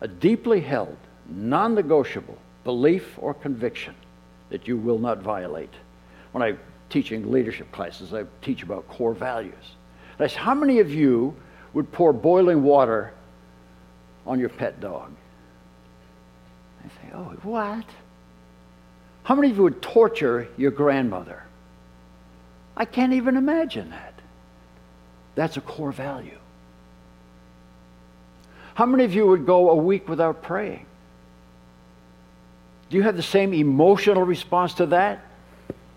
A 0.00 0.06
deeply 0.06 0.60
held, 0.60 0.96
non 1.28 1.74
negotiable 1.74 2.38
belief 2.62 3.18
or 3.18 3.34
conviction 3.34 3.94
that 4.50 4.68
you 4.68 4.76
will 4.76 5.00
not 5.00 5.18
violate. 5.18 5.72
When 6.30 6.42
I'm 6.42 6.60
teaching 6.90 7.32
leadership 7.32 7.72
classes, 7.72 8.14
I 8.14 8.24
teach 8.42 8.62
about 8.62 8.86
core 8.86 9.14
values. 9.14 9.54
And 10.16 10.24
I 10.24 10.28
say, 10.28 10.38
how 10.38 10.54
many 10.54 10.78
of 10.78 10.90
you 10.90 11.34
would 11.72 11.90
pour 11.90 12.12
boiling 12.12 12.62
water 12.62 13.12
on 14.26 14.40
your 14.40 14.48
pet 14.48 14.80
dog. 14.80 15.12
I 16.84 16.88
say, 16.88 17.12
oh, 17.14 17.36
what? 17.42 17.84
How 19.22 19.34
many 19.34 19.50
of 19.50 19.56
you 19.56 19.62
would 19.64 19.82
torture 19.82 20.48
your 20.56 20.70
grandmother? 20.70 21.42
I 22.76 22.84
can't 22.84 23.12
even 23.12 23.36
imagine 23.36 23.90
that. 23.90 24.14
That's 25.36 25.56
a 25.56 25.60
core 25.60 25.92
value. 25.92 26.38
How 28.74 28.84
many 28.86 29.04
of 29.04 29.14
you 29.14 29.28
would 29.28 29.46
go 29.46 29.70
a 29.70 29.76
week 29.76 30.08
without 30.08 30.42
praying? 30.42 30.84
Do 32.90 32.96
you 32.96 33.04
have 33.04 33.16
the 33.16 33.22
same 33.22 33.54
emotional 33.54 34.24
response 34.24 34.74
to 34.74 34.86
that 34.86 35.24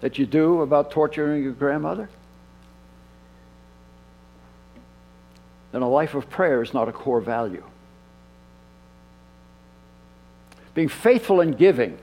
that 0.02 0.20
you 0.20 0.28
do 0.28 0.62
about 0.62 0.92
torturing 0.92 1.44
your 1.44 1.54
grandmother? 1.54 2.10
Then 5.72 5.82
a 5.82 5.90
life 5.90 6.14
of 6.14 6.30
prayer 6.30 6.62
is 6.62 6.74
not 6.74 6.88
a 6.88 6.92
core 6.92 7.22
value 7.22 7.64
being 10.80 10.88
faithful 10.88 11.42
in 11.42 11.52
giving, 11.52 11.98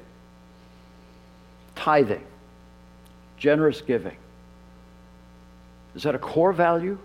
tithing, 1.74 2.24
generous 3.38 3.80
giving. 3.80 4.16
Is 5.94 6.02
that 6.02 6.14
a 6.14 6.18
core 6.18 6.52
value? 6.52 6.98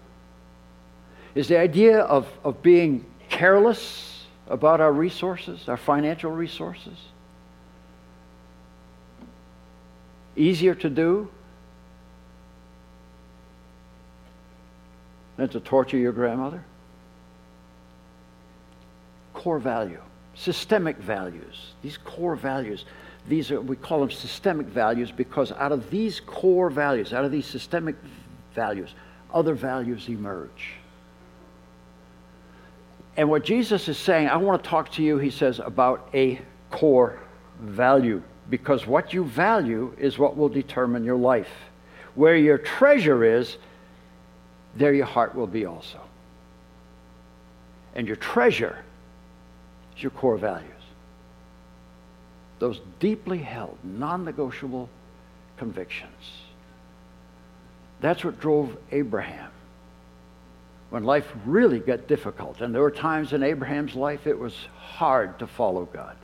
Is 1.34 1.48
the 1.48 1.58
idea 1.58 2.00
of, 2.00 2.28
of 2.44 2.62
being 2.62 3.06
careless 3.30 4.26
about 4.48 4.82
our 4.82 4.92
resources, 4.92 5.70
our 5.70 5.78
financial 5.78 6.32
resources, 6.32 6.98
easier 10.36 10.76
to 10.76 10.90
do 10.90 11.30
than 15.38 15.48
to 15.50 15.60
torture 15.60 15.98
your 15.98 16.12
grandmother? 16.12 16.64
Core 19.34 19.60
value 19.60 20.02
systemic 20.34 20.98
values, 20.98 21.74
these 21.82 21.98
core 21.98 22.36
values. 22.36 22.86
These 23.28 23.52
are, 23.52 23.62
we 23.62 23.76
call 23.76 24.00
them 24.00 24.12
systemic 24.12 24.66
values 24.68 25.12
because 25.12 25.52
out 25.52 25.72
of 25.72 25.90
these 25.92 26.20
core 26.20 26.70
values, 26.70 27.14
out 27.14 27.26
of 27.26 27.32
these 27.32 27.46
systemic 27.46 27.96
values, 28.56 28.96
other 29.34 29.54
values 29.54 30.10
emerge. 30.10 30.81
And 33.18 33.30
what 33.30 33.44
Jesus 33.44 33.88
is 33.88 33.98
saying, 33.98 34.30
I 34.30 34.38
want 34.38 34.64
to 34.64 34.70
talk 34.70 34.92
to 34.94 35.04
you, 35.04 35.18
he 35.18 35.30
says, 35.30 35.60
about 35.60 36.10
a 36.14 36.40
core 36.70 37.20
value 37.60 38.22
because 38.50 38.86
what 38.86 39.14
you 39.14 39.24
value 39.24 39.96
is 39.98 40.18
what 40.18 40.36
will 40.36 40.50
determine 40.50 41.04
your 41.04 41.16
life. 41.16 41.52
Where 42.16 42.36
your 42.36 42.58
treasure 42.58 43.24
is, 43.24 43.58
there 44.76 44.94
your 44.94 45.06
heart 45.06 45.36
will 45.36 45.48
be 45.48 45.66
also. 45.66 46.00
And 47.96 48.08
your 48.08 48.18
treasure 48.18 48.84
is 49.96 50.04
your 50.04 50.12
core 50.12 50.38
values. 50.38 50.68
Those 52.60 52.80
deeply 53.00 53.40
held, 53.40 53.78
non 53.84 54.24
negotiable 54.26 54.90
convictions. 55.58 56.12
That's 58.02 58.24
what 58.24 58.40
drove 58.40 58.78
Abraham. 58.92 59.52
When 60.92 61.06
life 61.06 61.32
really 61.46 61.80
got 61.80 62.08
difficult, 62.08 62.60
and 62.60 62.76
there 62.76 62.82
were 62.82 62.92
times 62.92 63.32
in 63.32 63.44
Abraham's 63.44 63.96
life 63.96 64.28
it 64.28 64.38
was 64.38 64.54
hard 64.78 65.40
to 65.40 65.48
follow 65.48 65.86
God. 65.86 66.18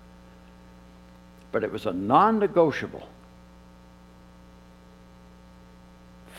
But 1.53 1.63
it 1.63 1.71
was 1.71 1.86
a 1.86 1.93
non 1.93 2.38
negotiable 2.38 3.07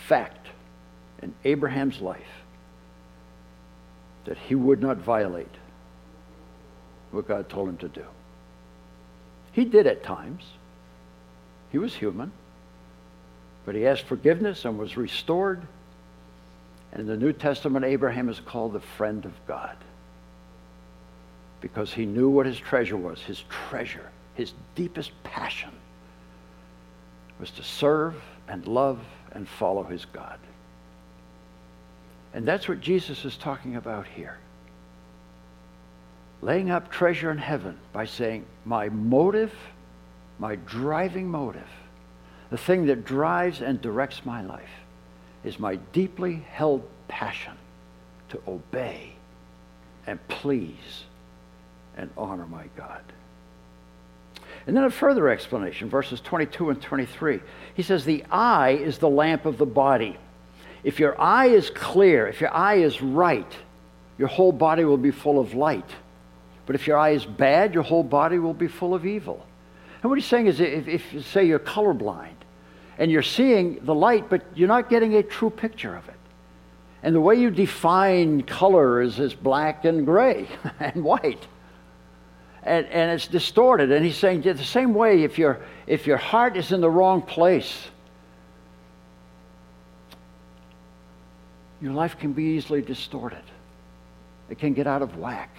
fact 0.07 0.49
in 1.23 1.35
Abraham's 1.45 2.01
life 2.01 2.45
that 4.27 4.37
he 4.37 4.55
would 4.55 4.83
not 4.83 4.99
violate 4.99 5.49
what 7.11 7.27
God 7.27 7.49
told 7.49 7.71
him 7.71 7.79
to 7.79 7.89
do. 7.89 8.05
He 9.53 9.65
did 9.65 9.87
at 9.87 10.05
times. 10.05 10.45
He 11.73 11.79
was 11.79 11.95
human. 11.95 12.33
But 13.65 13.75
he 13.75 13.87
asked 13.87 14.05
forgiveness 14.05 14.67
and 14.67 14.79
was 14.79 14.99
restored. 14.99 15.63
And 16.93 17.01
in 17.01 17.07
the 17.07 17.17
New 17.17 17.33
Testament, 17.33 17.85
Abraham 17.85 18.29
is 18.29 18.41
called 18.41 18.73
the 18.73 18.81
friend 18.81 19.25
of 19.25 19.33
God 19.47 19.77
because 21.61 21.93
he 21.93 22.07
knew 22.07 22.29
what 22.29 22.47
his 22.47 22.59
treasure 22.59 22.97
was. 22.97 23.21
His 23.21 23.45
treasure, 23.49 24.11
his 24.35 24.53
deepest 24.75 25.13
passion, 25.25 25.71
was 27.39 27.51
to 27.53 27.63
serve 27.63 28.15
and 28.49 28.67
love 28.67 29.01
and 29.33 29.49
follow 29.49 29.85
his 29.85 30.05
God. 30.07 30.39
And 32.33 32.47
that's 32.47 32.69
what 32.69 32.81
Jesus 32.81 33.25
is 33.25 33.37
talking 33.37 33.77
about 33.77 34.07
here 34.07 34.39
laying 36.41 36.71
up 36.71 36.91
treasure 36.91 37.31
in 37.31 37.39
heaven 37.39 37.79
by 37.93 38.05
saying, 38.05 38.45
My 38.65 38.89
motive, 38.89 39.53
my 40.39 40.57
driving 40.57 41.29
motive, 41.29 41.69
the 42.51 42.59
thing 42.59 42.87
that 42.87 43.05
drives 43.05 43.61
and 43.61 43.81
directs 43.81 44.25
my 44.25 44.43
life, 44.43 44.71
is 45.49 45.59
my 45.59 45.77
deeply 45.93 46.45
held 46.51 46.87
passion 47.09 47.55
to 48.29 48.41
obey 48.47 49.15
and 50.07 50.19
please 50.29 51.05
and 51.97 52.11
honor 52.17 52.47
my 52.47 52.67
God. 52.77 53.03
And 54.67 54.77
then 54.77 54.85
a 54.85 54.91
further 54.91 55.29
explanation, 55.31 55.89
verses 55.89 56.21
22 56.21 56.71
and 56.71 56.81
23. 56.83 57.41
He 57.75 57.83
says, 57.83 58.05
The 58.05 58.25
eye 58.31 58.73
is 58.73 58.99
the 58.99 59.09
lamp 59.09 59.47
of 59.47 59.57
the 59.57 59.67
body. 59.67 60.19
If 60.85 61.01
your 61.01 61.19
eye 61.21 61.47
is 61.47 61.71
clear, 61.71 62.27
if 62.27 62.41
your 62.41 62.55
eye 62.55 62.77
is 62.77 63.01
right, 63.01 63.51
your 64.19 64.29
whole 64.29 64.53
body 64.53 64.85
will 64.85 64.99
be 64.99 65.11
full 65.11 65.41
of 65.41 65.55
light. 65.55 65.91
But 66.67 66.75
if 66.75 66.87
your 66.87 66.99
eye 66.99 67.11
is 67.11 67.25
bad, 67.25 67.73
your 67.73 67.83
whole 67.83 68.03
body 68.03 68.39
will 68.39 68.55
be 68.55 68.69
full 68.69 68.95
of 68.95 69.07
evil. 69.07 69.47
And 70.03 70.11
what 70.11 70.19
he's 70.19 70.27
saying 70.27 70.47
is 70.47 70.61
if, 70.61 70.87
if 70.87 71.27
say 71.27 71.47
you're 71.47 71.59
colorblind 71.59 72.38
and 72.99 73.11
you're 73.11 73.23
seeing 73.23 73.79
the 73.85 73.95
light, 73.95 74.29
but 74.29 74.45
you're 74.55 74.69
not 74.69 74.91
getting 74.91 75.15
a 75.15 75.23
true 75.23 75.51
picture 75.51 75.95
of 75.95 76.09
it. 76.09 76.15
And 77.03 77.15
the 77.15 77.21
way 77.21 77.37
you 77.37 77.51
define 77.51 78.43
color 78.43 79.01
is, 79.01 79.21
is 79.21 79.33
black 79.33 79.85
and 79.85 80.05
gray 80.05 80.49
and 80.81 81.05
white. 81.05 81.47
And, 82.65 82.87
and 82.87 83.13
it's 83.13 83.29
distorted. 83.29 83.93
And 83.93 84.05
he's 84.05 84.17
saying 84.17 84.43
the 84.43 84.57
same 84.59 84.95
way 84.95 85.23
if, 85.23 85.39
your 85.39 85.61
if 85.87 86.09
your 86.09 86.17
heart 86.17 86.57
is 86.57 86.73
in 86.73 86.81
the 86.81 86.91
wrong 86.91 87.23
place, 87.23 87.89
your 91.81 91.93
life 91.93 92.19
can 92.19 92.33
be 92.33 92.43
easily 92.43 92.83
distorted. 92.83 93.45
It 94.51 94.59
can 94.59 94.75
get 94.75 94.89
out 94.89 95.03
of 95.03 95.17
whack. 95.19 95.55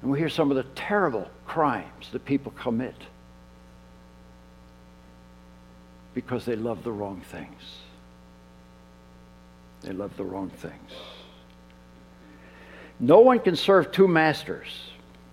And 0.00 0.10
we 0.10 0.18
hear 0.18 0.30
some 0.30 0.50
of 0.50 0.56
the 0.56 0.64
terrible 0.74 1.28
crimes 1.44 2.08
that 2.12 2.24
people 2.24 2.52
commit 2.52 2.94
because 6.20 6.44
they 6.44 6.56
love 6.56 6.84
the 6.84 6.92
wrong 6.92 7.22
things. 7.30 7.62
They 9.80 9.92
love 9.92 10.14
the 10.18 10.24
wrong 10.24 10.50
things. 10.50 10.90
No 12.98 13.20
one 13.20 13.40
can 13.40 13.56
serve 13.56 13.90
two 13.90 14.06
masters. 14.06 14.68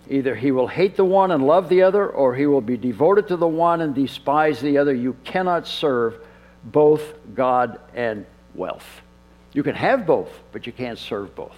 Either 0.08 0.34
he 0.34 0.50
will 0.50 0.66
hate 0.66 0.96
the 0.96 1.04
one 1.04 1.32
and 1.32 1.46
love 1.46 1.68
the 1.68 1.82
other, 1.82 2.08
or 2.08 2.34
he 2.34 2.46
will 2.46 2.62
be 2.62 2.78
devoted 2.78 3.28
to 3.28 3.36
the 3.36 3.46
one 3.46 3.82
and 3.82 3.94
despise 3.94 4.60
the 4.60 4.78
other. 4.78 4.94
You 4.94 5.14
cannot 5.24 5.66
serve 5.66 6.18
both 6.64 7.02
God 7.34 7.78
and 7.94 8.24
wealth. 8.54 8.86
You 9.52 9.62
can 9.62 9.74
have 9.74 10.06
both, 10.06 10.30
but 10.52 10.66
you 10.66 10.72
can't 10.72 10.98
serve 10.98 11.34
both. 11.34 11.56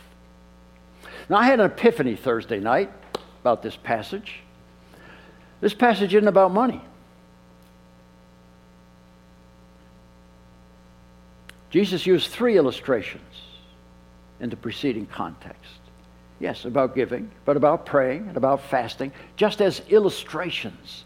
Now, 1.28 1.37
I 1.37 1.44
had 1.44 1.60
an 1.60 1.66
epiphany 1.66 2.16
Thursday 2.16 2.58
night 2.58 2.90
about 3.40 3.62
this 3.62 3.76
passage. 3.76 4.40
This 5.60 5.75
passage 5.75 6.12
isn't 6.12 6.26
about 6.26 6.52
money. 6.52 6.82
Jesus 11.70 12.04
used 12.06 12.28
three 12.30 12.56
illustrations 12.56 13.22
in 14.40 14.50
the 14.50 14.56
preceding 14.56 15.06
context. 15.06 15.70
Yes, 16.40 16.64
about 16.64 16.94
giving, 16.94 17.30
but 17.44 17.56
about 17.56 17.86
praying 17.86 18.28
and 18.28 18.36
about 18.36 18.62
fasting, 18.62 19.12
just 19.36 19.60
as 19.60 19.82
illustrations 19.88 21.04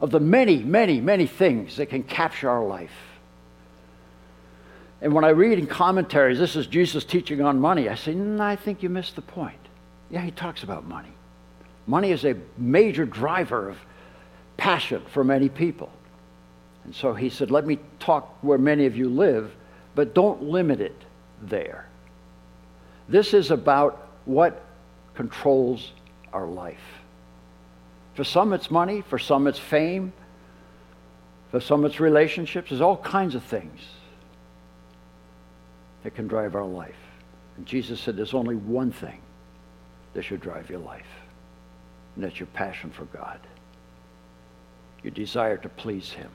of 0.00 0.10
the 0.10 0.20
many, 0.20 0.62
many, 0.62 1.00
many 1.00 1.26
things 1.26 1.76
that 1.76 1.86
can 1.86 2.02
capture 2.02 2.48
our 2.48 2.64
life. 2.64 2.92
And 5.02 5.12
when 5.12 5.24
I 5.24 5.30
read 5.30 5.58
in 5.58 5.66
commentaries, 5.66 6.38
this 6.38 6.56
is 6.56 6.66
Jesus 6.66 7.04
teaching 7.04 7.42
on 7.42 7.60
money, 7.60 7.88
I 7.88 7.96
say, 7.96 8.14
mm, 8.14 8.40
I 8.40 8.56
think 8.56 8.82
you 8.82 8.88
missed 8.88 9.16
the 9.16 9.22
point. 9.22 9.58
Yeah, 10.10 10.22
he 10.22 10.30
talks 10.30 10.62
about 10.62 10.86
money. 10.86 11.12
Money 11.86 12.12
is 12.12 12.24
a 12.24 12.36
major 12.56 13.04
driver 13.04 13.68
of 13.68 13.78
passion 14.56 15.02
for 15.12 15.22
many 15.24 15.48
people. 15.48 15.90
And 16.84 16.94
so 16.94 17.14
he 17.14 17.28
said, 17.28 17.50
Let 17.50 17.66
me 17.66 17.78
talk 17.98 18.36
where 18.42 18.58
many 18.58 18.86
of 18.86 18.96
you 18.96 19.08
live 19.08 19.52
but 19.96 20.14
don't 20.14 20.42
limit 20.42 20.80
it 20.80 21.02
there. 21.42 21.88
This 23.08 23.34
is 23.34 23.50
about 23.50 24.08
what 24.26 24.62
controls 25.14 25.92
our 26.32 26.46
life. 26.46 26.76
For 28.14 28.22
some, 28.22 28.52
it's 28.52 28.70
money. 28.70 29.00
For 29.00 29.18
some, 29.18 29.46
it's 29.46 29.58
fame. 29.58 30.12
For 31.50 31.60
some, 31.60 31.84
it's 31.86 31.98
relationships. 31.98 32.68
There's 32.70 32.82
all 32.82 32.98
kinds 32.98 33.34
of 33.34 33.42
things 33.42 33.80
that 36.02 36.14
can 36.14 36.28
drive 36.28 36.54
our 36.54 36.66
life. 36.66 36.94
And 37.56 37.64
Jesus 37.64 37.98
said 37.98 38.16
there's 38.16 38.34
only 38.34 38.54
one 38.54 38.92
thing 38.92 39.20
that 40.12 40.24
should 40.24 40.40
drive 40.40 40.68
your 40.68 40.78
life, 40.78 41.06
and 42.14 42.24
that's 42.24 42.38
your 42.38 42.48
passion 42.48 42.90
for 42.90 43.04
God, 43.06 43.40
your 45.02 45.10
desire 45.10 45.56
to 45.56 45.68
please 45.68 46.10
Him. 46.10 46.30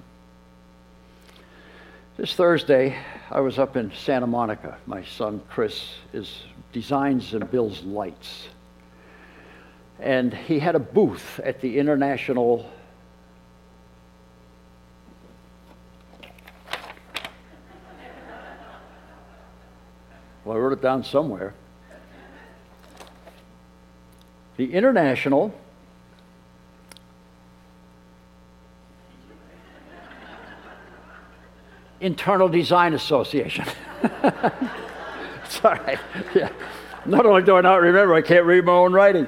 This 2.17 2.35
Thursday, 2.35 2.97
I 3.29 3.39
was 3.39 3.57
up 3.57 3.77
in 3.77 3.89
Santa 3.93 4.27
Monica. 4.27 4.77
My 4.85 5.01
son 5.05 5.41
Chris 5.49 5.95
is 6.11 6.41
designs 6.73 7.33
and 7.33 7.49
builds 7.49 7.83
lights. 7.83 8.49
And 9.97 10.33
he 10.33 10.59
had 10.59 10.75
a 10.75 10.79
booth 10.79 11.39
at 11.39 11.61
the 11.61 11.79
International 11.79 12.69
Well, 20.43 20.57
I 20.57 20.59
wrote 20.59 20.73
it 20.73 20.81
down 20.81 21.05
somewhere. 21.05 21.53
The 24.57 24.73
International 24.73 25.53
Internal 32.01 32.49
Design 32.49 32.93
Association. 32.93 33.65
Sorry. 35.47 35.97
Yeah. 36.35 36.49
Not 37.05 37.25
only 37.25 37.43
do 37.43 37.55
I 37.55 37.61
not 37.61 37.81
remember, 37.81 38.13
I 38.13 38.21
can't 38.21 38.45
read 38.45 38.65
my 38.65 38.73
own 38.73 38.91
writing. 38.91 39.27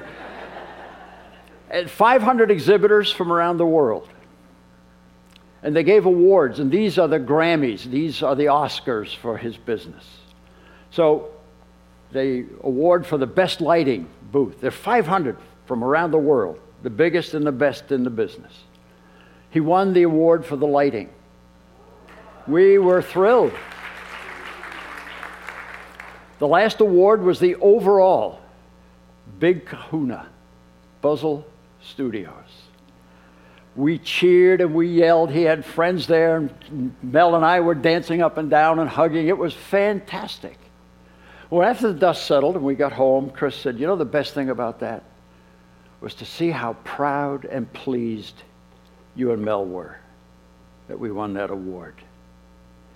And 1.70 1.90
500 1.90 2.50
exhibitors 2.50 3.10
from 3.10 3.32
around 3.32 3.56
the 3.56 3.66
world. 3.66 4.08
And 5.62 5.74
they 5.74 5.82
gave 5.82 6.04
awards, 6.04 6.58
and 6.58 6.70
these 6.70 6.98
are 6.98 7.08
the 7.08 7.18
Grammys, 7.18 7.84
these 7.84 8.22
are 8.22 8.34
the 8.34 8.46
Oscars 8.46 9.16
for 9.16 9.38
his 9.38 9.56
business. 9.56 10.04
So 10.90 11.30
they 12.12 12.44
award 12.62 13.06
for 13.06 13.16
the 13.16 13.26
best 13.26 13.60
lighting 13.60 14.08
booth. 14.30 14.60
There 14.60 14.68
are 14.68 14.70
500 14.70 15.38
from 15.66 15.82
around 15.82 16.10
the 16.10 16.18
world, 16.18 16.60
the 16.82 16.90
biggest 16.90 17.34
and 17.34 17.46
the 17.46 17.52
best 17.52 17.92
in 17.92 18.04
the 18.04 18.10
business. 18.10 18.52
He 19.50 19.60
won 19.60 19.94
the 19.94 20.02
award 20.02 20.44
for 20.44 20.56
the 20.56 20.66
lighting. 20.66 21.08
We 22.46 22.78
were 22.78 23.02
thrilled. 23.02 23.52
The 26.38 26.48
last 26.48 26.80
award 26.80 27.22
was 27.22 27.40
the 27.40 27.54
overall 27.56 28.40
Big 29.38 29.66
Kahuna, 29.66 30.28
Buzzle 31.00 31.46
Studios. 31.82 32.32
We 33.76 33.98
cheered 33.98 34.60
and 34.60 34.74
we 34.74 34.88
yelled. 34.88 35.30
He 35.30 35.42
had 35.42 35.64
friends 35.64 36.06
there, 36.06 36.36
and 36.36 36.94
Mel 37.02 37.34
and 37.34 37.44
I 37.44 37.60
were 37.60 37.74
dancing 37.74 38.22
up 38.22 38.36
and 38.36 38.50
down 38.50 38.78
and 38.78 38.88
hugging. 38.88 39.26
It 39.26 39.38
was 39.38 39.54
fantastic. 39.54 40.58
Well, 41.50 41.68
after 41.68 41.92
the 41.92 41.98
dust 41.98 42.26
settled 42.26 42.56
and 42.56 42.64
we 42.64 42.74
got 42.74 42.92
home, 42.92 43.30
Chris 43.30 43.56
said, 43.56 43.78
You 43.78 43.86
know, 43.86 43.96
the 43.96 44.04
best 44.04 44.34
thing 44.34 44.50
about 44.50 44.80
that 44.80 45.02
was 46.00 46.14
to 46.16 46.26
see 46.26 46.50
how 46.50 46.74
proud 46.84 47.44
and 47.44 47.72
pleased 47.72 48.42
you 49.16 49.32
and 49.32 49.42
Mel 49.42 49.64
were 49.64 49.98
that 50.88 50.98
we 50.98 51.10
won 51.10 51.34
that 51.34 51.50
award. 51.50 51.94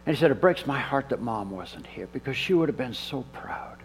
And 0.08 0.16
he 0.16 0.20
said, 0.22 0.30
It 0.30 0.40
breaks 0.40 0.66
my 0.66 0.80
heart 0.80 1.10
that 1.10 1.20
mom 1.20 1.50
wasn't 1.50 1.86
here 1.86 2.08
because 2.10 2.34
she 2.34 2.54
would 2.54 2.70
have 2.70 2.78
been 2.78 2.94
so 2.94 3.26
proud. 3.34 3.76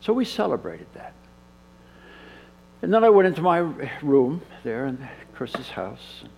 So 0.00 0.12
we 0.12 0.24
celebrated 0.24 0.86
that. 0.94 1.14
And 2.80 2.94
then 2.94 3.02
I 3.02 3.08
went 3.08 3.26
into 3.26 3.42
my 3.42 3.58
room 3.58 4.40
there 4.62 4.86
in 4.86 5.04
Chris's 5.34 5.68
house, 5.68 6.20
and 6.20 6.30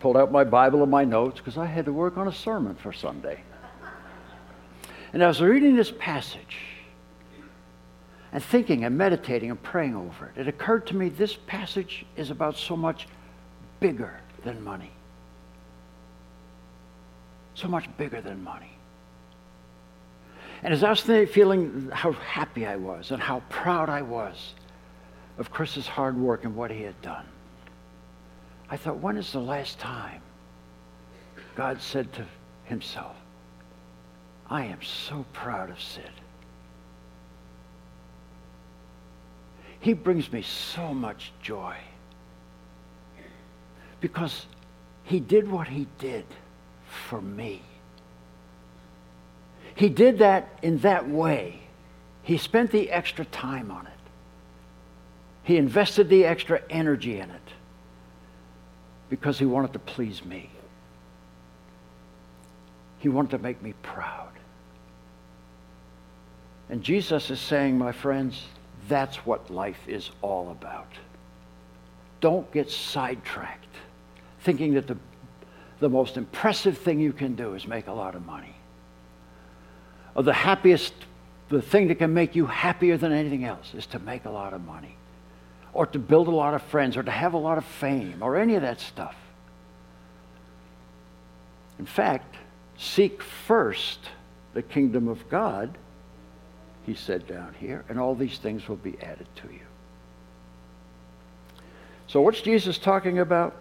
pulled 0.00 0.16
out 0.16 0.32
my 0.32 0.42
Bible 0.42 0.82
and 0.82 0.90
my 0.90 1.04
notes 1.04 1.38
because 1.38 1.56
I 1.56 1.66
had 1.66 1.84
to 1.84 1.92
work 1.92 2.16
on 2.16 2.26
a 2.26 2.32
sermon 2.32 2.74
for 2.74 2.92
Sunday. 2.92 3.40
And 5.12 5.22
I 5.22 5.28
was 5.28 5.40
reading 5.40 5.76
this 5.76 5.92
passage 6.00 6.58
and 8.32 8.42
thinking 8.42 8.84
and 8.84 8.98
meditating 8.98 9.52
and 9.52 9.62
praying 9.62 9.94
over 9.94 10.32
it. 10.34 10.40
It 10.40 10.48
occurred 10.48 10.84
to 10.88 10.96
me 10.96 11.10
this 11.10 11.36
passage 11.46 12.04
is 12.16 12.32
about 12.32 12.56
so 12.56 12.76
much 12.76 13.06
bigger 13.78 14.18
than 14.42 14.64
money 14.64 14.90
so 17.56 17.68
much 17.68 17.88
bigger 17.96 18.20
than 18.20 18.44
money. 18.44 18.70
And 20.62 20.72
as 20.72 20.84
I 20.84 20.90
was 20.90 21.00
feeling 21.00 21.90
how 21.92 22.12
happy 22.12 22.66
I 22.66 22.76
was 22.76 23.10
and 23.10 23.20
how 23.20 23.42
proud 23.48 23.88
I 23.88 24.02
was 24.02 24.54
of 25.38 25.50
Chris's 25.50 25.86
hard 25.86 26.16
work 26.16 26.44
and 26.44 26.54
what 26.54 26.70
he 26.70 26.82
had 26.82 27.00
done, 27.02 27.26
I 28.70 28.76
thought, 28.76 28.98
when 28.98 29.16
is 29.16 29.32
the 29.32 29.40
last 29.40 29.78
time 29.78 30.20
God 31.54 31.80
said 31.80 32.12
to 32.14 32.26
himself, 32.64 33.16
I 34.48 34.64
am 34.64 34.82
so 34.82 35.24
proud 35.32 35.70
of 35.70 35.80
Sid. 35.80 36.10
He 39.80 39.92
brings 39.92 40.30
me 40.32 40.42
so 40.42 40.92
much 40.92 41.32
joy 41.42 41.76
because 44.00 44.46
he 45.04 45.20
did 45.20 45.50
what 45.50 45.68
he 45.68 45.86
did 45.98 46.24
for 47.08 47.20
me. 47.20 47.62
He 49.74 49.88
did 49.88 50.18
that 50.18 50.58
in 50.62 50.78
that 50.78 51.08
way. 51.08 51.60
He 52.22 52.38
spent 52.38 52.70
the 52.70 52.90
extra 52.90 53.24
time 53.26 53.70
on 53.70 53.86
it. 53.86 53.92
He 55.44 55.58
invested 55.58 56.08
the 56.08 56.24
extra 56.24 56.60
energy 56.70 57.20
in 57.20 57.30
it 57.30 57.48
because 59.10 59.38
he 59.38 59.46
wanted 59.46 59.72
to 59.74 59.78
please 59.78 60.24
me. 60.24 60.50
He 62.98 63.08
wanted 63.08 63.30
to 63.32 63.38
make 63.38 63.62
me 63.62 63.74
proud. 63.82 64.32
And 66.68 66.82
Jesus 66.82 67.30
is 67.30 67.38
saying, 67.38 67.78
my 67.78 67.92
friends, 67.92 68.42
that's 68.88 69.18
what 69.18 69.50
life 69.50 69.86
is 69.86 70.10
all 70.22 70.50
about. 70.50 70.90
Don't 72.20 72.50
get 72.50 72.70
sidetracked 72.70 73.66
thinking 74.40 74.74
that 74.74 74.86
the, 74.86 74.96
the 75.80 75.88
most 75.88 76.16
impressive 76.16 76.78
thing 76.78 77.00
you 77.00 77.12
can 77.12 77.34
do 77.34 77.54
is 77.54 77.66
make 77.66 77.86
a 77.86 77.92
lot 77.92 78.14
of 78.14 78.24
money. 78.24 78.54
Or 80.14 80.22
the 80.22 80.32
happiest, 80.32 80.94
the 81.48 81.60
thing 81.60 81.88
that 81.88 81.96
can 81.96 82.14
make 82.14 82.34
you 82.34 82.46
happier 82.46 82.96
than 82.96 83.12
anything 83.12 83.44
else 83.44 83.74
is 83.74 83.86
to 83.86 83.98
make 83.98 84.24
a 84.24 84.30
lot 84.30 84.54
of 84.54 84.64
money. 84.64 84.96
Or 85.72 85.84
to 85.86 85.98
build 85.98 86.28
a 86.28 86.30
lot 86.30 86.54
of 86.54 86.62
friends, 86.62 86.96
or 86.96 87.02
to 87.02 87.10
have 87.10 87.34
a 87.34 87.38
lot 87.38 87.58
of 87.58 87.64
fame, 87.64 88.22
or 88.22 88.36
any 88.36 88.54
of 88.54 88.62
that 88.62 88.80
stuff. 88.80 89.14
In 91.78 91.84
fact, 91.84 92.36
seek 92.78 93.22
first 93.22 93.98
the 94.54 94.62
kingdom 94.62 95.08
of 95.08 95.28
God 95.28 95.76
he 96.86 96.94
said 96.94 97.26
down 97.26 97.54
here, 97.58 97.84
and 97.88 97.98
all 97.98 98.14
these 98.14 98.38
things 98.38 98.68
will 98.68 98.76
be 98.76 98.96
added 99.02 99.26
to 99.36 99.48
you. 99.52 99.60
So, 102.06 102.22
what's 102.22 102.40
Jesus 102.40 102.78
talking 102.78 103.18
about? 103.18 103.54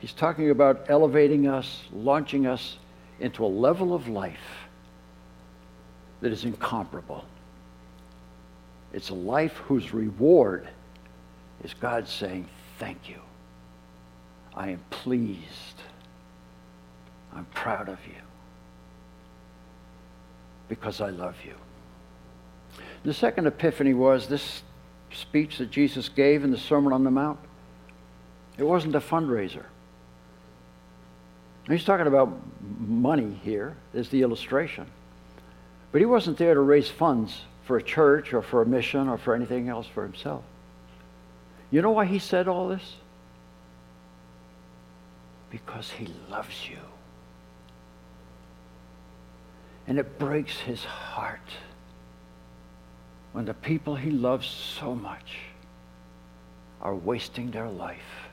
He's 0.00 0.12
talking 0.12 0.50
about 0.50 0.86
elevating 0.88 1.46
us, 1.46 1.82
launching 1.92 2.46
us 2.46 2.78
into 3.20 3.44
a 3.44 3.46
level 3.46 3.94
of 3.94 4.08
life 4.08 4.66
that 6.22 6.32
is 6.32 6.44
incomparable. 6.44 7.24
It's 8.92 9.10
a 9.10 9.14
life 9.14 9.56
whose 9.58 9.92
reward 9.92 10.68
is 11.62 11.74
God 11.74 12.08
saying, 12.08 12.48
Thank 12.78 13.10
you. 13.10 13.20
I 14.54 14.70
am 14.70 14.80
pleased. 14.88 15.82
I'm 17.34 17.44
proud 17.46 17.88
of 17.90 17.98
you 18.06 18.14
because 20.68 21.00
I 21.02 21.10
love 21.10 21.36
you. 21.44 21.54
The 23.04 23.12
second 23.12 23.46
epiphany 23.46 23.92
was 23.92 24.28
this 24.28 24.62
speech 25.12 25.58
that 25.58 25.70
Jesus 25.70 26.08
gave 26.08 26.42
in 26.42 26.50
the 26.50 26.58
Sermon 26.58 26.92
on 26.92 27.04
the 27.04 27.10
Mount. 27.10 27.38
It 28.56 28.64
wasn't 28.64 28.94
a 28.94 29.00
fundraiser. 29.00 29.64
He's 31.70 31.84
talking 31.84 32.08
about 32.08 32.36
money 32.78 33.38
here, 33.44 33.76
is 33.94 34.08
the 34.08 34.22
illustration. 34.22 34.86
But 35.92 36.00
he 36.00 36.04
wasn't 36.04 36.36
there 36.36 36.54
to 36.54 36.60
raise 36.60 36.88
funds 36.88 37.42
for 37.64 37.76
a 37.76 37.82
church 37.82 38.34
or 38.34 38.42
for 38.42 38.62
a 38.62 38.66
mission 38.66 39.08
or 39.08 39.16
for 39.16 39.34
anything 39.34 39.68
else 39.68 39.86
for 39.86 40.02
himself. 40.02 40.42
You 41.70 41.82
know 41.82 41.92
why 41.92 42.06
he 42.06 42.18
said 42.18 42.48
all 42.48 42.68
this? 42.68 42.96
Because 45.50 45.90
he 45.90 46.08
loves 46.28 46.68
you. 46.68 46.78
And 49.86 49.98
it 49.98 50.18
breaks 50.18 50.58
his 50.58 50.84
heart 50.84 51.38
when 53.32 53.44
the 53.44 53.54
people 53.54 53.94
he 53.94 54.10
loves 54.10 54.48
so 54.48 54.94
much 54.94 55.38
are 56.82 56.94
wasting 56.94 57.52
their 57.52 57.68
life 57.68 58.28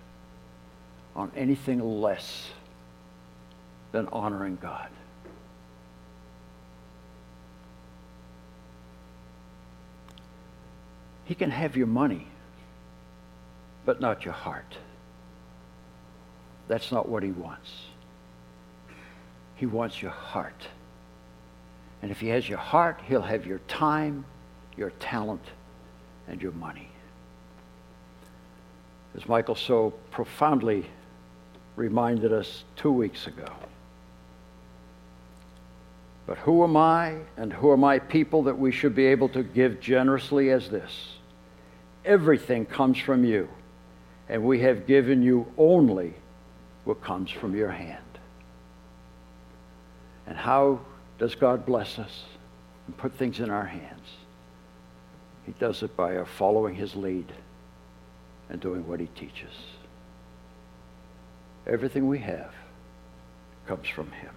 on 1.15 1.31
anything 1.35 1.79
less 2.01 2.49
than 3.91 4.07
honoring 4.07 4.57
God. 4.61 4.89
He 11.25 11.35
can 11.35 11.51
have 11.51 11.75
your 11.75 11.87
money, 11.87 12.27
but 13.85 13.99
not 13.99 14.23
your 14.23 14.33
heart. 14.33 14.77
That's 16.67 16.91
not 16.91 17.07
what 17.07 17.23
he 17.23 17.31
wants. 17.31 17.71
He 19.55 19.65
wants 19.65 20.01
your 20.01 20.11
heart. 20.11 20.67
And 22.01 22.11
if 22.11 22.19
he 22.19 22.27
has 22.29 22.47
your 22.47 22.59
heart, 22.59 23.01
he'll 23.07 23.21
have 23.21 23.45
your 23.45 23.59
time 23.67 24.25
your 24.77 24.91
talent, 24.91 25.43
and 26.27 26.41
your 26.41 26.51
money. 26.53 26.87
As 29.15 29.27
Michael 29.27 29.55
so 29.55 29.91
profoundly 30.11 30.85
reminded 31.75 32.31
us 32.31 32.63
two 32.75 32.91
weeks 32.91 33.25
ago. 33.27 33.47
But 36.27 36.37
who 36.39 36.63
am 36.65 36.75
I 36.75 37.15
and 37.37 37.51
who 37.53 37.69
are 37.69 37.77
my 37.77 37.99
people 37.99 38.43
that 38.43 38.59
we 38.59 38.71
should 38.71 38.93
be 38.93 39.05
able 39.07 39.29
to 39.29 39.41
give 39.41 39.79
generously 39.79 40.51
as 40.51 40.69
this? 40.69 41.13
Everything 42.03 42.65
comes 42.65 42.99
from 42.99 43.23
you, 43.23 43.49
and 44.27 44.43
we 44.43 44.59
have 44.59 44.85
given 44.85 45.23
you 45.23 45.51
only 45.57 46.13
what 46.83 47.01
comes 47.01 47.31
from 47.31 47.55
your 47.55 47.71
hand. 47.71 48.03
And 50.27 50.37
how 50.37 50.81
does 51.17 51.33
God 51.33 51.65
bless 51.65 51.97
us 51.97 52.25
and 52.85 52.97
put 52.97 53.13
things 53.15 53.39
in 53.39 53.49
our 53.49 53.65
hands? 53.65 54.09
He 55.45 55.53
does 55.53 55.81
it 55.81 55.95
by 55.95 56.17
our 56.17 56.25
following 56.25 56.75
his 56.75 56.93
lead 56.93 57.31
and 58.49 58.59
doing 58.59 58.85
what 58.85 58.99
he 58.99 59.07
teaches. 59.07 59.53
Everything 61.65 62.07
we 62.07 62.19
have 62.19 62.53
comes 63.65 63.87
from 63.87 64.11
him. 64.11 64.36